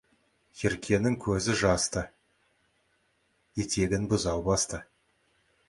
Еркенің 0.69 1.17
көзі 1.25 1.55
жасты, 1.59 2.03
етегін 3.65 4.11
бұзау 4.15 4.45
басты. 4.51 4.81